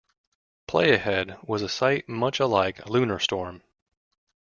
[0.67, 3.61] Playahead was a site much alike LunarStorm.